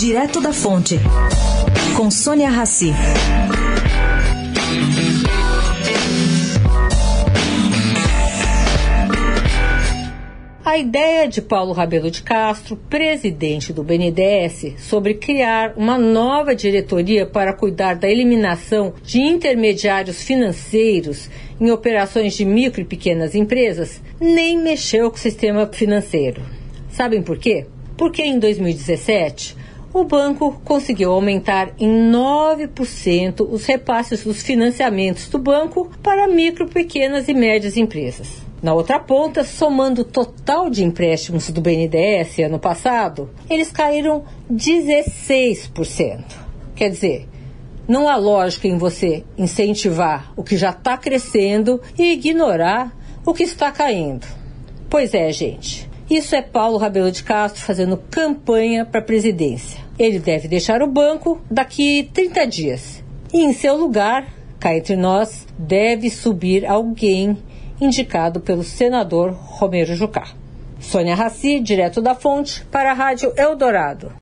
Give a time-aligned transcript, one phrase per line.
[0.00, 0.98] Direto da Fonte,
[1.94, 2.90] com Sônia Rassi.
[10.64, 17.26] A ideia de Paulo Rabelo de Castro, presidente do BNDES, sobre criar uma nova diretoria
[17.26, 21.28] para cuidar da eliminação de intermediários financeiros
[21.60, 26.40] em operações de micro e pequenas empresas, nem mexeu com o sistema financeiro.
[26.88, 27.66] Sabem por quê?
[27.98, 29.60] Porque em 2017
[29.92, 37.28] o banco conseguiu aumentar em 9% os repasses dos financiamentos do banco para micro, pequenas
[37.28, 38.28] e médias empresas.
[38.62, 46.24] Na outra ponta, somando o total de empréstimos do BNDES ano passado, eles caíram 16%.
[46.76, 47.28] Quer dizer,
[47.88, 52.96] não há lógica em você incentivar o que já está crescendo e ignorar
[53.26, 54.26] o que está caindo.
[54.88, 55.89] Pois é, gente.
[56.10, 59.78] Isso é Paulo Rabelo de Castro fazendo campanha para a presidência.
[59.96, 63.04] Ele deve deixar o banco daqui 30 dias.
[63.32, 64.26] E em seu lugar,
[64.58, 67.38] cá entre nós, deve subir alguém
[67.80, 70.32] indicado pelo senador Romero Jucá.
[70.80, 74.12] Sônia Raci, direto da fonte, para a Rádio Eldorado.